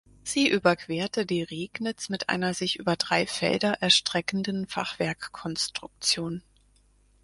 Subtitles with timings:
[0.23, 6.41] Sie überquerte die Regnitz mit einer sich über drei Felder erstreckenden Fachwerkkonstruktion.